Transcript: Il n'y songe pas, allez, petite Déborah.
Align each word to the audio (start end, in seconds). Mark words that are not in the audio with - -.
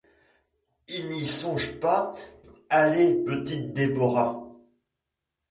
Il 0.87 1.09
n'y 1.09 1.23
songe 1.27 1.79
pas, 1.79 2.15
allez, 2.71 3.13
petite 3.23 3.71
Déborah. 3.71 4.43